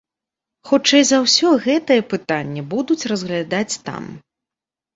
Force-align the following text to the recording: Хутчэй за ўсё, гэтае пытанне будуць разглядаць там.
Хутчэй 0.69 1.03
за 1.09 1.19
ўсё, 1.25 1.51
гэтае 1.67 1.99
пытанне 2.15 2.65
будуць 2.73 2.99
разглядаць 3.15 3.81
там. 3.91 4.13